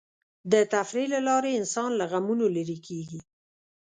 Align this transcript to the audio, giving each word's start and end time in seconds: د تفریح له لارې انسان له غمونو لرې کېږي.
د 0.51 0.53
تفریح 0.73 1.07
له 1.13 1.19
لارې 1.27 1.57
انسان 1.59 1.89
له 1.99 2.05
غمونو 2.11 2.45
لرې 2.55 2.77
کېږي. 2.87 3.19